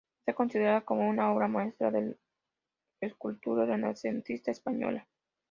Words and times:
Está 0.23 0.33
considerada 0.35 0.81
como 0.81 1.07
una 1.07 1.31
obra 1.31 1.47
maestra 1.47 1.91
del 1.91 2.17
escultura 3.01 3.67
renacentista 3.67 4.49
española. 4.49 5.07